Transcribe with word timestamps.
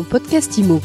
Mon 0.00 0.04
podcast 0.04 0.56
IMO. 0.56 0.80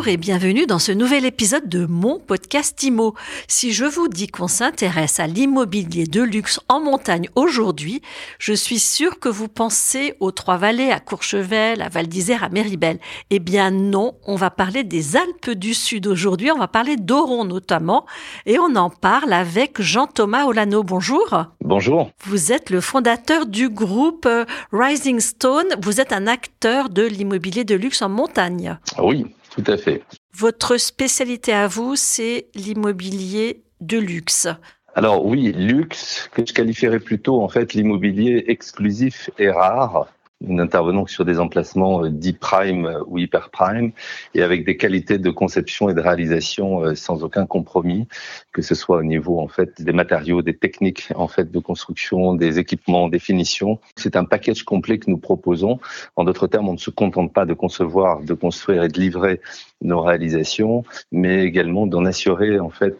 Bonjour 0.00 0.14
et 0.14 0.16
bienvenue 0.16 0.64
dans 0.64 0.78
ce 0.78 0.92
nouvel 0.92 1.26
épisode 1.26 1.68
de 1.68 1.84
mon 1.84 2.18
podcast 2.18 2.82
IMO. 2.82 3.14
Si 3.48 3.74
je 3.74 3.84
vous 3.84 4.08
dis 4.08 4.28
qu'on 4.28 4.48
s'intéresse 4.48 5.20
à 5.20 5.26
l'immobilier 5.26 6.06
de 6.06 6.22
luxe 6.22 6.58
en 6.70 6.80
montagne 6.80 7.28
aujourd'hui, 7.34 8.00
je 8.38 8.54
suis 8.54 8.78
sûre 8.78 9.18
que 9.20 9.28
vous 9.28 9.48
pensez 9.48 10.14
aux 10.18 10.30
Trois-Vallées, 10.30 10.90
à 10.90 11.00
Courchevel, 11.00 11.82
à 11.82 11.90
Val 11.90 12.06
d'Isère, 12.06 12.42
à 12.42 12.48
Méribel. 12.48 12.98
Eh 13.28 13.40
bien 13.40 13.70
non, 13.70 14.14
on 14.24 14.36
va 14.36 14.48
parler 14.48 14.84
des 14.84 15.16
Alpes 15.16 15.50
du 15.50 15.74
Sud 15.74 16.06
aujourd'hui, 16.06 16.50
on 16.50 16.58
va 16.58 16.68
parler 16.68 16.96
d'Oron 16.96 17.44
notamment, 17.44 18.06
et 18.46 18.58
on 18.58 18.76
en 18.76 18.88
parle 18.88 19.34
avec 19.34 19.82
Jean-Thomas 19.82 20.46
Olano. 20.46 20.82
Bonjour. 20.82 21.44
Bonjour. 21.62 22.10
Vous 22.24 22.52
êtes 22.52 22.70
le 22.70 22.80
fondateur 22.80 23.44
du 23.44 23.68
groupe 23.68 24.24
euh, 24.24 24.46
Rising 24.72 25.20
Stone, 25.20 25.68
vous 25.82 26.00
êtes 26.00 26.14
un 26.14 26.26
acteur 26.26 26.88
de 26.88 27.02
l'immobilier 27.02 27.64
de 27.64 27.74
luxe 27.74 28.00
en 28.00 28.08
montagne. 28.08 28.78
Oui, 28.98 29.26
tout 29.62 29.72
à 29.72 29.76
fait. 29.76 30.02
Votre 30.34 30.76
spécialité 30.76 31.52
à 31.52 31.66
vous, 31.66 31.96
c'est 31.96 32.46
l'immobilier 32.54 33.62
de 33.80 33.98
luxe. 33.98 34.48
Alors 34.94 35.24
oui, 35.24 35.52
luxe, 35.52 36.28
que 36.32 36.44
je 36.46 36.52
qualifierais 36.52 36.98
plutôt 37.00 37.42
en 37.42 37.48
fait 37.48 37.74
l'immobilier 37.74 38.44
exclusif 38.48 39.30
et 39.38 39.50
rare. 39.50 40.08
Nous 40.42 40.54
n'intervenons 40.54 41.04
que 41.04 41.10
sur 41.10 41.26
des 41.26 41.38
emplacements 41.38 42.04
euh, 42.04 42.08
dits 42.08 42.32
prime 42.32 42.86
euh, 42.86 43.02
ou 43.06 43.18
hyper 43.18 43.50
prime 43.50 43.92
et 44.34 44.42
avec 44.42 44.64
des 44.64 44.78
qualités 44.78 45.18
de 45.18 45.30
conception 45.30 45.90
et 45.90 45.94
de 45.94 46.00
réalisation 46.00 46.82
euh, 46.82 46.94
sans 46.94 47.24
aucun 47.24 47.44
compromis, 47.44 48.08
que 48.52 48.62
ce 48.62 48.74
soit 48.74 48.96
au 48.98 49.02
niveau 49.02 49.38
en 49.38 49.48
fait 49.48 49.82
des 49.82 49.92
matériaux, 49.92 50.40
des 50.40 50.56
techniques 50.56 51.12
en 51.14 51.28
fait 51.28 51.50
de 51.50 51.58
construction, 51.58 52.34
des 52.34 52.58
équipements, 52.58 53.08
des 53.08 53.18
finitions. 53.18 53.80
C'est 53.96 54.16
un 54.16 54.24
package 54.24 54.62
complet 54.62 54.98
que 54.98 55.10
nous 55.10 55.18
proposons. 55.18 55.78
En 56.16 56.24
d'autres 56.24 56.46
termes, 56.46 56.68
on 56.70 56.74
ne 56.74 56.78
se 56.78 56.90
contente 56.90 57.34
pas 57.34 57.44
de 57.44 57.52
concevoir, 57.52 58.22
de 58.22 58.32
construire 58.32 58.84
et 58.84 58.88
de 58.88 58.98
livrer 58.98 59.42
nos 59.82 60.00
réalisations, 60.00 60.84
mais 61.12 61.44
également 61.44 61.86
d'en 61.86 62.06
assurer 62.06 62.58
en 62.58 62.70
fait 62.70 62.98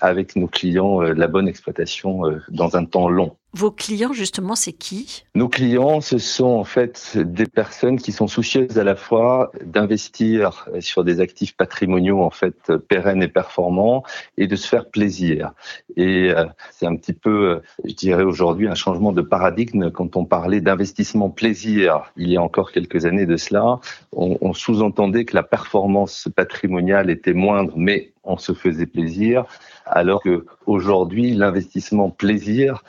avec 0.00 0.36
nos 0.36 0.46
clients 0.46 1.00
la 1.00 1.28
bonne 1.28 1.48
exploitation 1.48 2.22
dans 2.50 2.76
un 2.76 2.84
temps 2.84 3.08
long. 3.08 3.36
Vos 3.54 3.70
clients, 3.70 4.14
justement, 4.14 4.54
c'est 4.54 4.72
qui? 4.72 5.24
Nos 5.34 5.48
clients, 5.48 6.00
ce 6.00 6.16
sont 6.16 6.46
en 6.46 6.64
fait 6.64 7.18
des 7.18 7.44
personnes 7.44 7.98
qui 7.98 8.10
sont 8.10 8.26
soucieuses 8.26 8.78
à 8.78 8.84
la 8.84 8.96
fois 8.96 9.52
d'investir 9.62 10.68
sur 10.80 11.04
des 11.04 11.20
actifs 11.20 11.54
patrimoniaux 11.54 12.22
en 12.22 12.30
fait 12.30 12.72
pérennes 12.88 13.22
et 13.22 13.28
performants 13.28 14.04
et 14.38 14.46
de 14.46 14.56
se 14.56 14.66
faire 14.66 14.88
plaisir. 14.88 15.52
Et 15.96 16.30
euh, 16.30 16.46
c'est 16.70 16.86
un 16.86 16.96
petit 16.96 17.12
peu, 17.12 17.60
je 17.84 17.92
dirais 17.92 18.22
aujourd'hui, 18.22 18.68
un 18.68 18.74
changement 18.74 19.12
de 19.12 19.20
paradigme 19.20 19.90
quand 19.90 20.16
on 20.16 20.24
parlait 20.24 20.62
d'investissement 20.62 21.28
plaisir. 21.28 22.10
Il 22.16 22.30
y 22.30 22.38
a 22.38 22.42
encore 22.42 22.72
quelques 22.72 23.04
années 23.04 23.26
de 23.26 23.36
cela, 23.36 23.80
on, 24.12 24.38
on 24.40 24.54
sous-entendait 24.54 25.26
que 25.26 25.34
la 25.34 25.42
performance 25.42 26.26
patrimoniale 26.34 27.10
était 27.10 27.34
moindre, 27.34 27.74
mais 27.76 28.12
on 28.24 28.36
se 28.36 28.52
faisait 28.52 28.86
plaisir, 28.86 29.44
alors 29.84 30.22
que 30.22 30.46
aujourd'hui 30.66 31.34
l'investissement 31.34 32.08
plaisir 32.08 32.82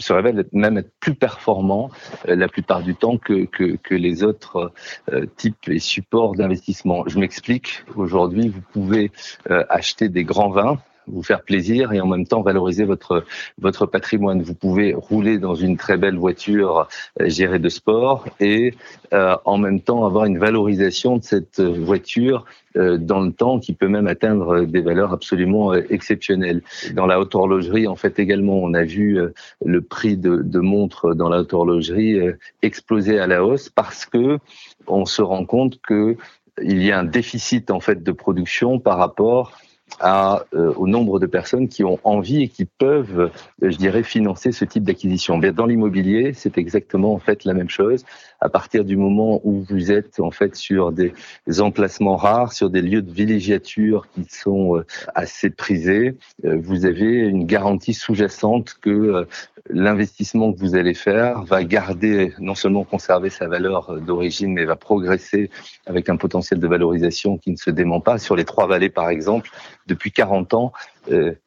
se 0.00 0.12
révèle 0.12 0.44
même 0.52 0.78
être 0.78 0.90
plus 1.00 1.14
performant 1.14 1.90
euh, 2.28 2.36
la 2.36 2.48
plupart 2.48 2.82
du 2.82 2.94
temps 2.94 3.18
que, 3.18 3.44
que, 3.44 3.76
que 3.76 3.94
les 3.94 4.22
autres 4.22 4.72
euh, 5.12 5.26
types 5.36 5.68
et 5.68 5.78
supports 5.78 6.34
d'investissement. 6.34 7.04
Je 7.06 7.18
m'explique, 7.18 7.84
aujourd'hui 7.96 8.48
vous 8.48 8.62
pouvez 8.72 9.10
euh, 9.50 9.64
acheter 9.68 10.08
des 10.08 10.24
grands 10.24 10.50
vins 10.50 10.78
vous 11.10 11.22
faire 11.22 11.42
plaisir 11.42 11.92
et 11.92 12.00
en 12.00 12.06
même 12.06 12.26
temps 12.26 12.42
valoriser 12.42 12.84
votre 12.84 13.24
votre 13.60 13.86
patrimoine. 13.86 14.42
Vous 14.42 14.54
pouvez 14.54 14.94
rouler 14.94 15.38
dans 15.38 15.54
une 15.54 15.76
très 15.76 15.96
belle 15.96 16.16
voiture 16.16 16.88
euh, 17.20 17.28
gérée 17.28 17.58
de 17.58 17.68
sport 17.68 18.26
et 18.40 18.74
euh, 19.12 19.36
en 19.44 19.58
même 19.58 19.80
temps 19.80 20.04
avoir 20.06 20.24
une 20.24 20.38
valorisation 20.38 21.16
de 21.16 21.22
cette 21.22 21.60
voiture 21.60 22.44
euh, 22.76 22.98
dans 22.98 23.20
le 23.20 23.32
temps 23.32 23.58
qui 23.58 23.72
peut 23.72 23.88
même 23.88 24.06
atteindre 24.06 24.62
des 24.64 24.80
valeurs 24.80 25.12
absolument 25.12 25.74
exceptionnelles. 25.74 26.62
Dans 26.92 27.06
la 27.06 27.18
haute 27.20 27.34
horlogerie, 27.34 27.86
en 27.86 27.96
fait 27.96 28.18
également, 28.18 28.58
on 28.58 28.74
a 28.74 28.84
vu 28.84 29.18
le 29.64 29.80
prix 29.80 30.16
de, 30.16 30.36
de 30.36 30.60
montres 30.60 31.14
dans 31.14 31.28
la 31.28 31.40
haute 31.40 31.52
horlogerie 31.52 32.18
exploser 32.62 33.18
à 33.18 33.26
la 33.26 33.44
hausse 33.44 33.68
parce 33.68 34.06
que 34.06 34.38
on 34.86 35.04
se 35.04 35.22
rend 35.22 35.44
compte 35.44 35.80
que 35.80 36.16
il 36.62 36.82
y 36.82 36.92
a 36.92 36.98
un 36.98 37.04
déficit 37.04 37.70
en 37.70 37.80
fait 37.80 38.02
de 38.02 38.12
production 38.12 38.78
par 38.80 38.98
rapport 38.98 39.52
à, 40.00 40.44
euh, 40.54 40.72
au 40.74 40.86
nombre 40.86 41.18
de 41.18 41.26
personnes 41.26 41.68
qui 41.68 41.84
ont 41.84 41.98
envie 42.04 42.42
et 42.42 42.48
qui 42.48 42.64
peuvent, 42.64 43.30
euh, 43.62 43.70
je 43.70 43.76
dirais, 43.76 44.02
financer 44.02 44.52
ce 44.52 44.64
type 44.64 44.84
d'acquisition. 44.84 45.38
Dans 45.38 45.66
l'immobilier, 45.66 46.32
c'est 46.34 46.58
exactement 46.58 47.12
en 47.12 47.18
fait 47.18 47.44
la 47.44 47.54
même 47.54 47.68
chose. 47.68 48.04
À 48.40 48.48
partir 48.48 48.84
du 48.84 48.96
moment 48.96 49.40
où 49.44 49.64
vous 49.68 49.90
êtes 49.90 50.20
en 50.20 50.30
fait 50.30 50.54
sur 50.54 50.92
des 50.92 51.12
emplacements 51.58 52.16
rares, 52.16 52.52
sur 52.52 52.70
des 52.70 52.82
lieux 52.82 53.02
de 53.02 53.10
villégiature 53.10 54.08
qui 54.14 54.24
sont 54.28 54.76
euh, 54.76 54.86
assez 55.14 55.50
prisés, 55.50 56.16
vous 56.44 56.86
avez 56.86 57.18
une 57.28 57.46
garantie 57.46 57.94
sous-jacente 57.94 58.76
que 58.80 59.26
l'investissement 59.70 60.52
que 60.52 60.58
vous 60.58 60.74
allez 60.74 60.94
faire 60.94 61.42
va 61.42 61.64
garder, 61.64 62.32
non 62.38 62.54
seulement 62.54 62.84
conserver 62.84 63.30
sa 63.30 63.48
valeur 63.48 64.00
d'origine, 64.00 64.52
mais 64.52 64.64
va 64.64 64.76
progresser 64.76 65.50
avec 65.86 66.08
un 66.08 66.16
potentiel 66.16 66.60
de 66.60 66.66
valorisation 66.66 67.38
qui 67.38 67.50
ne 67.50 67.56
se 67.56 67.70
dément 67.70 68.00
pas. 68.00 68.18
Sur 68.18 68.36
les 68.36 68.44
trois 68.44 68.66
vallées, 68.66 68.90
par 68.90 69.10
exemple, 69.10 69.50
depuis 69.86 70.12
40 70.12 70.54
ans, 70.54 70.72
euh, 70.72 70.97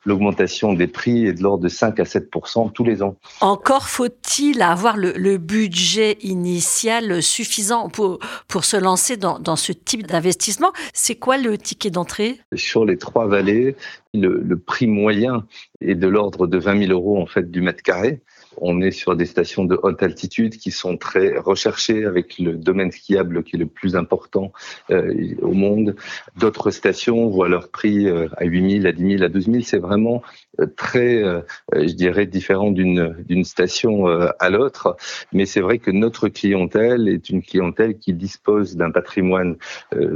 l'augmentation 0.06 0.74
des 0.74 0.88
prix 0.88 1.26
est 1.26 1.34
de 1.34 1.44
l'ordre 1.44 1.64
de 1.64 1.70
5 1.70 2.00
à 2.00 2.06
7 2.06 2.30
tous 2.74 2.84
les 2.84 3.02
ans. 3.04 3.16
Encore 3.42 3.88
faut-il 3.88 4.62
avoir 4.62 4.98
le, 4.98 5.14
le, 5.14 5.38
budget 5.38 6.18
initial 6.22 7.22
suffisant 7.22 7.90
pour, 7.90 8.20
pour 8.48 8.66
se 8.66 8.78
lancer 8.78 9.18
dans, 9.18 9.40
dans 9.40 9.56
ce 9.56 9.72
type 9.72 10.08
d'investissement. 10.08 10.72
C'est 10.94 11.16
quoi 11.16 11.38
le 11.38 11.58
ticket 11.58 11.90
d'entrée? 11.90 12.40
Sur 12.54 12.86
les 12.86 12.98
trois 12.98 13.28
vallées, 13.28 13.76
le, 14.14 14.42
le, 14.44 14.58
prix 14.58 14.88
moyen 14.88 15.46
est 15.80 15.96
de 15.96 16.08
l'ordre 16.08 16.48
de 16.48 16.58
20 16.58 16.88
000 16.88 16.92
euros 16.92 17.22
en 17.22 17.26
fait 17.26 17.50
du 17.50 17.62
mètre 17.62 17.84
carré. 17.84 18.22
On 18.58 18.82
est 18.82 18.92
sur 18.92 19.16
des 19.16 19.26
stations 19.26 19.66
de 19.66 19.80
haute 19.82 20.04
altitude 20.04 20.58
qui 20.58 20.72
sont 20.72 20.98
très 20.98 21.38
recherchées 21.38 22.06
avec 22.06 22.38
le 22.40 22.54
domaine 22.54 22.92
skiable 22.92 23.44
qui 23.44 23.56
est 23.56 23.60
le 23.60 23.66
plus 23.66 23.96
important 23.96 24.52
euh, 24.90 25.36
au 25.42 25.54
monde. 25.54 25.96
D'autres 26.38 26.72
stations 26.72 27.30
voient 27.30 27.50
leur 27.50 27.70
prix 27.70 28.08
euh, 28.08 28.28
à 28.38 28.46
8 28.46 28.82
000, 28.82 28.88
à 28.88 28.92
10 28.92 29.18
000, 29.18 29.24
à 29.24 29.30
12 29.30 29.46
000. 29.46 29.58
C'est 29.64 29.78
vraiment 29.78 30.22
euh, 30.60 30.68
très, 30.76 31.24
euh, 31.24 31.42
je 31.74 31.94
dirais, 31.94 32.26
différent 32.26 32.72
d'une 32.72 33.16
d'une 33.28 33.44
station 33.44 34.06
à 34.06 34.50
l'autre. 34.50 34.98
Mais 35.32 35.46
c'est 35.46 35.62
vrai 35.62 35.78
que 35.80 35.92
notre 35.92 36.28
clientèle 36.28 37.08
est 37.08 37.30
une 37.30 37.42
clientèle 37.42 37.98
qui 37.98 38.14
dispose 38.14 38.76
d'un 38.76 38.92
patrimoine 38.92 39.56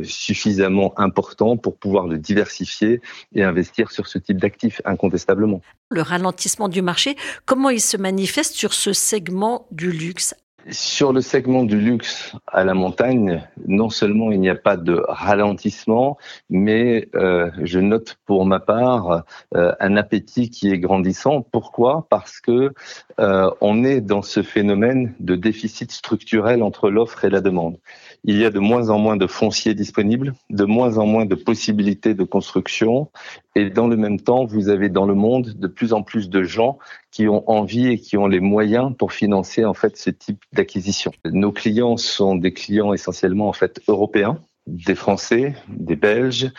suffisamment 0.04 0.94
important 1.00 1.58
pour 1.58 1.78
pouvoir 1.78 2.08
le 2.08 2.18
diversifier 2.18 3.02
et 3.34 3.44
investir 3.44 3.92
sur 3.92 4.08
ce 4.08 4.18
type 4.18 4.40
d'actifs 4.40 4.82
incontestablement. 4.86 5.62
Le 5.90 6.02
ralentissement 6.02 6.68
du 6.68 6.82
marché, 6.82 7.16
comment 7.46 7.70
il 7.70 7.82
se 7.82 7.98
manifeste 7.98 8.25
sur 8.54 8.74
ce 8.74 8.94
segment 8.94 9.68
du 9.72 9.92
luxe 9.92 10.36
sur 10.72 11.14
le 11.14 11.22
segment 11.22 11.64
du 11.64 11.80
luxe 11.80 12.36
à 12.48 12.64
la 12.64 12.74
montagne, 12.74 13.44
non 13.68 13.90
seulement 13.90 14.32
il 14.32 14.40
n'y 14.40 14.50
a 14.50 14.56
pas 14.56 14.78
de 14.78 15.04
ralentissement, 15.08 16.18
mais 16.50 17.08
euh, 17.16 17.52
je 17.64 17.80
note 17.80 18.18
pour 18.26 18.46
ma 18.46 18.60
part 18.60 19.24
euh, 19.56 19.74
un 19.80 19.96
appétit 19.96 20.50
qui 20.50 20.72
est 20.72 20.80
grandissant. 20.80 21.42
Pourquoi? 21.42 22.08
Parce 22.10 22.40
que 22.40 22.74
euh, 23.20 23.52
on 23.62 23.84
est 23.84 24.02
dans 24.02 24.24
ce 24.24 24.42
phénomène 24.42 25.14
de 25.20 25.36
déficit 25.36 25.92
structurel 25.92 26.64
entre 26.64 26.90
l'offre 26.90 27.26
et 27.26 27.30
la 27.30 27.42
demande. 27.42 27.78
Il 28.24 28.38
y 28.38 28.46
a 28.46 28.50
de 28.50 28.60
moins 28.60 28.90
en 28.90 28.98
moins 28.98 29.18
de 29.18 29.28
fonciers 29.28 29.76
disponibles, 29.76 30.34
de 30.50 30.66
moins 30.66 30.98
en 30.98 31.06
moins 31.06 31.26
de 31.26 31.36
possibilités 31.36 32.16
de 32.16 32.24
construction, 32.24 33.10
et 33.56 33.70
dans 33.70 33.88
le 33.88 33.96
même 33.96 34.20
temps, 34.20 34.46
vous 34.46 34.68
avez 34.70 34.90
dans 34.90 35.06
le 35.06 35.14
monde 35.14 35.54
de 35.56 35.68
plus 35.68 35.94
en 35.94 36.04
plus 36.04 36.30
de 36.30 36.44
gens 36.44 36.78
qui 37.12 37.30
ont 37.30 37.50
envie 37.50 37.88
et 37.88 37.98
qui 37.98 38.18
ont 38.18 38.28
les 38.28 38.42
moyens 38.42 38.94
pour 38.98 39.14
financer 39.14 39.64
en 39.64 39.74
fait 39.74 39.96
ce 39.96 40.10
type 40.10 40.44
d'acquisition. 40.56 41.12
Nos 41.26 41.52
clients 41.52 41.98
sont 41.98 42.36
des 42.36 42.54
clients 42.54 42.94
essentiellement 42.94 43.48
en 43.48 43.54
fait 43.54 43.82
européens 43.88 44.40
des 44.68 44.96
Français, 44.96 45.56
des 45.68 45.96
Belges, 45.96 46.52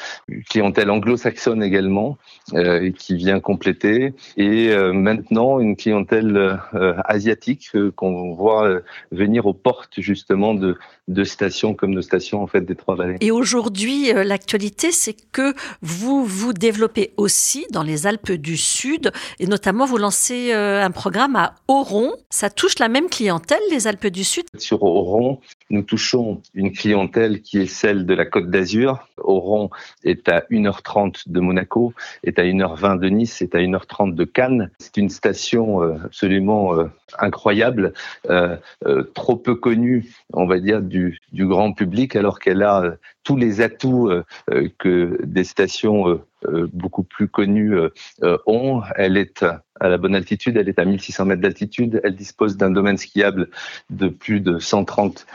clientèle 0.49 0.91
anglo-saxonne 0.91 1.63
également, 1.63 2.19
euh, 2.55 2.93
qui 2.93 3.17
vient 3.17 3.41
compléter, 3.41 4.15
et 4.37 4.69
euh, 4.71 4.93
maintenant 4.93 5.59
une 5.59 5.77
clientèle 5.77 6.37
euh, 6.75 6.95
asiatique 7.05 7.73
qu'on 7.97 8.35
voit 8.35 8.81
venir 9.11 9.47
aux 9.47 9.55
portes 9.55 10.01
justement 10.01 10.55
de, 10.55 10.77
de 11.09 11.25
stations 11.25 11.75
comme 11.75 11.95
nos 11.95 12.03
stations 12.03 12.43
en 12.43 12.47
fait 12.47 12.61
des 12.61 12.77
Trois-Vallées. 12.77 13.17
Et 13.21 13.31
aujourd'hui, 13.33 14.13
l'actualité, 14.13 14.93
c'est 14.93 15.17
que 15.33 15.55
vous 15.83 16.25
vous 16.25 16.53
développez 16.53 17.13
aussi 17.17 17.67
dans 17.73 17.83
les 17.83 18.07
Alpes 18.07 18.33
du 18.33 18.57
Sud, 18.57 19.11
et 19.41 19.47
notamment 19.47 19.85
vous 19.85 19.99
lancez 19.99 20.53
un 20.53 20.91
programme 20.91 21.35
à 21.35 21.55
Oron. 21.67 22.13
Ça 22.31 22.51
touche 22.51 22.79
la 22.79 22.89
même 22.89 23.09
clientèle, 23.09 23.59
les 23.71 23.87
Alpes 23.87 24.07
du 24.09 24.25
Sud? 24.25 24.45
Sur 24.59 24.83
Oron, 24.83 25.41
nous 25.71 25.83
touchons 25.83 26.43
une 26.55 26.73
clientèle 26.73 27.43
qui 27.43 27.59
est 27.59 27.67
celle 27.67 27.96
de 28.05 28.15
la 28.15 28.27
Côte 28.27 28.51
d'Azur. 28.51 29.07
Oron 29.19 29.71
est 30.05 30.29
à 30.29 30.45
1h30 30.51 31.29
de 31.29 31.41
Monaco, 31.41 31.95
est 32.23 32.39
à 32.39 32.43
1h20 32.43 32.99
de 32.99 33.09
Nice, 33.09 33.43
est 33.43 33.55
à 33.55 33.59
1h30 33.59 34.15
de 34.15 34.25
Cannes. 34.25 34.71
C'est 34.79 34.97
une 34.97 35.09
station 35.09 35.83
euh, 35.83 35.97
absolument 36.05 36.75
euh, 36.75 36.87
incroyable, 37.19 37.93
euh, 38.29 38.57
trop 39.15 39.37
peu 39.37 39.55
connue, 39.55 40.11
on 40.33 40.47
va 40.47 40.59
dire, 40.59 40.83
du, 40.83 41.19
du 41.33 41.47
grand 41.47 41.73
public, 41.73 42.17
alors 42.17 42.39
qu'elle 42.39 42.63
a 42.63 42.97
tous 43.25 43.37
les 43.37 43.61
atouts 43.61 44.11
que 44.79 45.19
des 45.25 45.43
stations 45.43 46.21
beaucoup 46.73 47.03
plus 47.03 47.27
connues 47.27 47.77
ont. 48.47 48.83
Elle 48.95 49.17
est 49.17 49.45
à 49.81 49.89
la 49.89 49.99
bonne 49.99 50.15
altitude, 50.15 50.57
elle 50.57 50.69
est 50.69 50.79
à 50.79 50.85
1600 50.85 51.25
mètres 51.25 51.43
d'altitude, 51.43 52.01
elle 52.05 52.15
dispose 52.15 52.57
d'un 52.57 52.71
domaine 52.71 52.99
skiable 52.99 53.51
de 53.91 54.09
plus 54.09 54.41
de 54.41 54.59
130 54.59 55.27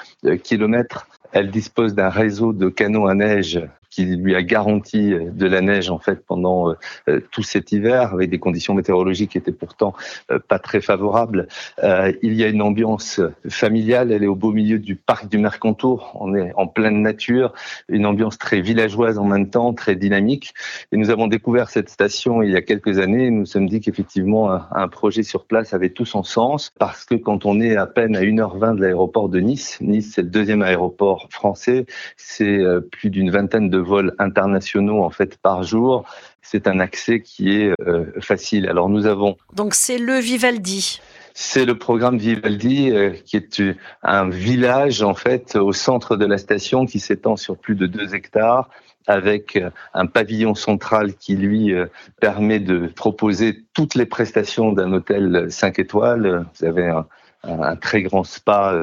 kilomètres, 0.44 1.08
elle 1.32 1.52
dispose 1.52 1.96
d'un 1.96 2.10
réseau 2.10 2.54
de 2.54 2.70
canaux 2.70 3.08
à 3.08 3.14
neige 3.14 3.60
qui 3.92 4.06
lui 4.06 4.36
a 4.36 4.42
garanti 4.42 5.14
de 5.14 5.46
la 5.46 5.62
neige 5.62 5.90
en 5.90 6.00
fait 6.00 6.26
pendant 6.26 6.74
euh, 7.10 7.20
tout 7.32 7.44
cet 7.44 7.74
hiver 7.74 8.14
avec 8.14 8.30
des 8.30 8.40
conditions 8.40 8.74
météorologiques 8.74 9.32
qui 9.32 9.38
étaient 9.38 9.52
pourtant 9.52 9.94
euh, 10.32 10.40
pas 10.40 10.60
très 10.60 10.80
favorables. 10.80 11.48
Euh, 11.84 12.14
il 12.22 12.34
y 12.34 12.44
a 12.44 12.48
une 12.48 12.62
ambiance 12.62 13.20
familiale, 13.50 14.14
elle 14.14 14.24
est 14.24 14.28
au 14.28 14.36
beau 14.36 14.54
milieu 14.54 14.80
du 14.80 14.96
parc 14.96 15.28
du 15.28 15.38
Mercantour, 15.38 16.18
on 16.20 16.34
est 16.34 16.54
en 16.56 16.68
pleine 16.68 17.02
nature, 17.02 17.54
une 17.90 18.06
ambiance 18.06 18.38
très 18.38 18.62
villageoise 18.62 19.20
en 19.20 19.26
même 19.26 19.50
temps, 19.50 19.74
très 19.74 19.96
dynamique. 19.96 20.54
Et 20.94 20.98
nous 20.98 21.10
avons 21.10 21.28
découvert 21.28 21.70
cette 21.70 21.90
station 21.90 22.42
il 22.42 22.52
y 22.52 22.56
a 22.56 22.62
quelques 22.62 22.98
années 22.98 23.30
nous 23.30 23.42
nous 23.42 23.46
sommes 23.46 23.68
dit 23.68 23.82
qu'effectivement 23.82 24.52
un, 24.52 24.68
un 24.72 24.88
projet 24.88 25.24
sur 25.24 25.46
place 25.46 25.74
avait 25.74 25.90
tout 25.90 26.06
son 26.06 26.24
sens 26.24 26.72
parce 26.80 27.04
que 27.04 27.16
quand 27.16 27.46
on 27.46 27.60
est 27.60 27.76
à 27.76 27.88
peine 27.88 28.16
à 28.16 28.22
1h20 28.22 28.76
de 28.76 28.82
l'aéroport 28.82 29.28
de 29.28 29.40
Nice, 29.40 29.80
Nice 29.82 30.14
c'est 30.16 30.22
le 30.22 30.30
deuxième 30.30 30.62
aéroport 30.62 31.28
français, 31.30 31.86
c'est 32.16 32.60
plus 32.92 33.10
d'une 33.10 33.32
vingtaine 33.32 33.70
de 33.70 33.81
vols 33.82 34.14
internationaux 34.20 35.04
en 35.04 35.10
fait 35.10 35.38
par 35.38 35.64
jour. 35.64 36.06
C'est 36.42 36.68
un 36.68 36.80
accès 36.80 37.22
qui 37.22 37.50
est 37.50 37.74
euh, 37.82 38.06
facile. 38.20 38.68
Alors 38.68 38.90
nous 38.90 39.06
avons 39.06 39.38
donc 39.54 39.74
c'est 39.74 39.98
le 39.98 40.16
Vivaldi. 40.16 41.02
C'est 41.34 41.66
le 41.66 41.78
programme 41.78 42.18
Vivaldi 42.18 42.92
euh, 42.92 43.12
qui 43.26 43.38
est 43.38 43.62
un 44.04 44.30
village 44.30 45.02
en 45.02 45.14
fait 45.14 45.56
au 45.56 45.74
centre 45.74 46.16
de 46.16 46.26
la 46.26 46.38
station 46.38 46.86
qui 46.86 47.00
s'étend 47.00 47.36
sur 47.36 47.58
plus 47.58 47.76
de 47.76 47.88
2 47.88 48.16
hectares 48.16 48.70
avec 49.08 49.56
euh, 49.56 49.70
un 49.94 50.06
pavillon 50.06 50.56
central 50.56 51.16
qui 51.16 51.36
lui 51.36 51.74
permet 52.20 52.60
de 52.60 52.88
proposer 52.88 53.64
toutes 53.74 53.96
les 53.96 54.06
prestations 54.06 54.72
d'un 54.72 54.94
hôtel 54.94 55.48
5 55.50 55.80
étoiles. 55.80 56.46
Vous 56.60 56.66
avez 56.66 56.88
un, 56.88 57.06
un 57.44 57.76
très 57.76 58.04
grand 58.04 58.24
spa 58.24 58.74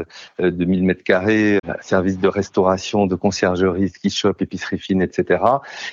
euh, 0.41 0.51
de 0.51 0.65
1000 0.65 0.85
mètres 0.85 1.05
carrés, 1.05 1.59
service 1.81 2.19
de 2.19 2.29
restauration, 2.29 3.07
de 3.07 3.15
conciergerie, 3.15 3.89
ski 3.89 4.11
shop, 4.11 4.35
épicerie 4.41 4.79
fine, 4.79 5.03
etc. 5.03 5.43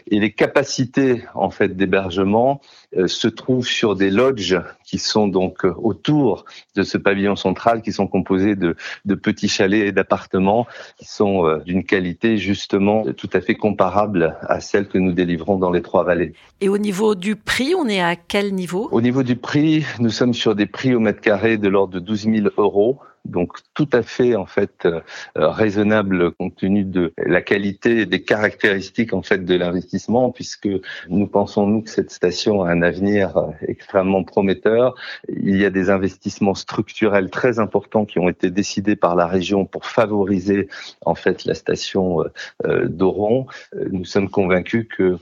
Et 0.08 0.20
les 0.20 0.32
capacités 0.32 1.26
en 1.34 1.50
fait 1.50 1.76
d'hébergement 1.76 2.62
euh, 2.62 2.85
se 3.08 3.28
trouvent 3.28 3.68
sur 3.68 3.96
des 3.96 4.10
lodges 4.10 4.60
qui 4.84 4.98
sont 4.98 5.28
donc 5.28 5.66
euh, 5.66 5.74
autour 5.78 6.46
de 6.76 6.84
ce 6.84 6.98
pavillon 6.98 7.36
central, 7.36 7.82
qui 7.82 7.92
sont 7.92 8.08
composés 8.08 8.56
de, 8.56 8.76
de 9.06 9.16
petits 9.16 9.48
chalets 9.48 9.88
et 9.88 9.92
d'appartements 9.92 10.68
qui 10.98 11.06
sont 11.06 11.60
d'une 11.66 11.84
qualité 11.84 12.38
justement 12.38 13.06
tout 13.14 13.30
à 13.34 13.42
fait 13.42 13.56
comparable 13.56 14.38
à 14.42 14.60
celle 14.60 14.88
que 14.88 14.98
nous 14.98 15.12
délivrons 15.12 15.58
dans 15.58 15.72
les 15.72 15.82
trois 15.82 16.04
vallées. 16.04 16.34
Et 16.62 16.70
au 16.70 16.78
niveau 16.78 17.16
du 17.16 17.36
prix, 17.36 17.74
on 17.76 17.88
est 17.88 18.02
à 18.02 18.16
quel 18.16 18.54
niveau? 18.54 18.90
Au 18.92 19.02
niveau 19.02 19.24
du 19.24 19.36
prix, 19.36 19.86
nous 20.00 20.10
sommes 20.10 20.34
sur 20.34 20.56
des 20.56 20.66
prix 20.66 20.94
au 20.94 21.00
mètre 21.00 21.22
carré 21.22 21.58
de 21.58 21.68
l'ordre 21.68 21.94
de 21.94 22.00
12 22.00 22.24
000 22.24 22.48
euros 22.58 23.00
donc 23.26 23.58
tout 23.74 23.90
à 23.92 24.04
fait 24.04 24.36
en 24.36 24.46
fait 24.46 24.86
euh, 24.86 25.02
raisonnable 25.36 26.32
compte 26.32 26.56
tenu 26.56 26.84
de 26.84 27.14
la 27.18 27.42
qualité 27.42 28.06
des 28.06 28.22
caractéristiques 28.24 29.14
en 29.14 29.22
fait 29.22 29.44
de 29.44 29.56
l'investissement 29.56 30.32
puisque 30.32 30.70
nous 31.10 31.28
pensons 31.28 31.68
nous 31.68 31.82
que 31.82 31.90
cette 31.90 32.12
station 32.12 32.64
a 32.64 32.72
un 32.72 32.82
avenir 32.82 33.38
euh, 33.38 33.48
extrêmement 33.68 34.24
prometteur. 34.24 34.96
Il 35.30 35.58
y 35.58 35.66
a 35.66 35.70
des 35.70 35.90
investissements 35.90 36.54
structurels 36.54 37.30
très 37.30 37.60
importants 37.60 38.06
qui 38.06 38.20
ont 38.20 38.30
été 38.30 38.52
décidés 38.52 38.96
par 38.96 39.16
la 39.16 39.28
région 39.28 39.66
pour 39.66 39.86
favoriser 39.86 40.70
en 41.06 41.16
fait 41.16 41.46
la 41.46 41.56
station 41.56 42.24
euh, 42.66 42.88
d'Oron. 42.88 43.48
Nous 43.92 44.06
sommes 44.06 44.30
convaincus 44.30 44.88
que 44.96 45.18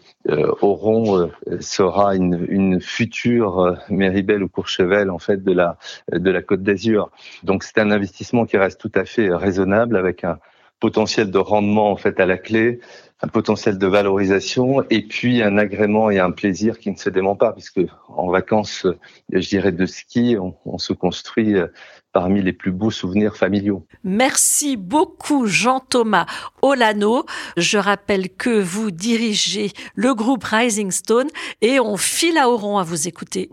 Oron 0.61 1.29
sera 1.59 2.15
une, 2.15 2.45
une 2.49 2.81
future 2.81 3.77
Méribel 3.89 4.43
ou 4.43 4.49
Courchevel 4.49 5.09
en 5.09 5.19
fait 5.19 5.43
de 5.43 5.51
la 5.51 5.77
de 6.11 6.31
la 6.31 6.41
Côte 6.41 6.63
d'Azur. 6.63 7.11
Donc 7.43 7.63
c'est 7.63 7.77
un 7.79 7.91
investissement 7.93 8.45
qui 8.45 8.57
reste 8.57 8.79
tout 8.79 8.91
à 8.95 9.05
fait 9.05 9.33
raisonnable 9.33 9.95
avec 9.97 10.23
un 10.23 10.39
potentiel 10.79 11.31
de 11.31 11.37
rendement 11.37 11.91
en 11.91 11.95
fait 11.95 12.19
à 12.19 12.25
la 12.25 12.37
clé, 12.37 12.81
un 13.23 13.27
potentiel 13.27 13.77
de 13.77 13.87
valorisation 13.87 14.83
et 14.89 15.01
puis 15.01 15.41
un 15.41 15.57
agrément 15.57 16.11
et 16.11 16.19
un 16.19 16.31
plaisir 16.31 16.77
qui 16.77 16.91
ne 16.91 16.97
se 16.97 17.09
dément 17.09 17.37
pas 17.37 17.53
puisque 17.53 17.79
en 18.09 18.29
vacances, 18.29 18.85
je 19.31 19.47
dirais 19.47 19.71
de 19.71 19.85
ski, 19.85 20.35
on, 20.39 20.53
on 20.65 20.77
se 20.77 20.91
construit 20.91 21.55
parmi 22.11 22.41
les 22.41 22.53
plus 22.53 22.71
beaux 22.71 22.91
souvenirs 22.91 23.35
familiaux. 23.35 23.85
Merci 24.03 24.77
beaucoup 24.77 25.47
Jean-Thomas 25.47 26.27
Olano. 26.61 27.25
Je 27.57 27.77
rappelle 27.77 28.29
que 28.29 28.61
vous 28.61 28.91
dirigez 28.91 29.71
le 29.95 30.13
groupe 30.13 30.43
Rising 30.43 30.91
Stone 30.91 31.27
et 31.61 31.79
on 31.79 31.97
file 31.97 32.37
à 32.37 32.49
Oron 32.49 32.77
à 32.77 32.83
vous 32.83 33.07
écouter. 33.07 33.49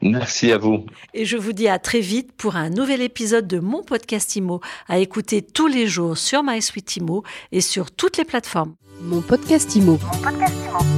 Merci 0.00 0.52
à 0.52 0.58
vous. 0.58 0.86
Et 1.12 1.24
je 1.24 1.36
vous 1.36 1.52
dis 1.52 1.68
à 1.68 1.78
très 1.78 2.00
vite 2.00 2.32
pour 2.32 2.56
un 2.56 2.70
nouvel 2.70 3.02
épisode 3.02 3.46
de 3.46 3.58
mon 3.58 3.82
podcast 3.82 4.34
IMO 4.36 4.60
à 4.88 4.98
écouter 4.98 5.42
tous 5.42 5.66
les 5.66 5.86
jours 5.86 6.16
sur 6.16 6.42
MySuite 6.42 6.96
IMO 6.96 7.24
et 7.52 7.60
sur 7.60 7.90
toutes 7.90 8.16
les 8.16 8.24
plateformes. 8.24 8.74
Mon 9.00 9.20
podcast 9.22 9.74
IMO. 9.76 9.92
Mon 9.92 9.98
podcast 10.22 10.54
IMO. 10.66 10.97